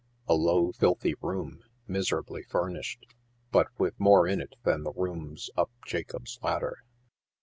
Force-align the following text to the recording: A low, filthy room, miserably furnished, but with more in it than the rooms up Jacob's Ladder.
A 0.27 0.33
low, 0.33 0.71
filthy 0.71 1.13
room, 1.21 1.63
miserably 1.87 2.41
furnished, 2.41 3.05
but 3.51 3.67
with 3.77 3.99
more 3.99 4.25
in 4.25 4.41
it 4.41 4.55
than 4.63 4.81
the 4.81 4.93
rooms 4.93 5.51
up 5.55 5.69
Jacob's 5.85 6.39
Ladder. 6.41 6.79